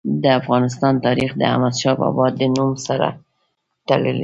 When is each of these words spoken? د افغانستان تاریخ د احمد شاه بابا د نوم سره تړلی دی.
د 0.23 0.25
افغانستان 0.39 0.93
تاریخ 1.05 1.29
د 1.35 1.41
احمد 1.51 1.75
شاه 1.81 1.95
بابا 2.01 2.25
د 2.39 2.41
نوم 2.55 2.71
سره 2.87 3.07
تړلی 3.87 4.11
دی. 4.13 4.19